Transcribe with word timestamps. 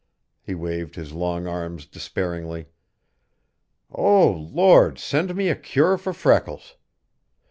He 0.41 0.55
waved 0.55 0.95
his 0.95 1.13
long 1.13 1.45
arms 1.45 1.85
despairingly. 1.85 2.65
"O 3.91 4.31
Lord, 4.31 4.97
send 4.97 5.35
me 5.35 5.47
a 5.49 5.55
cure 5.55 5.95
for 5.95 6.11
freckles. 6.11 6.75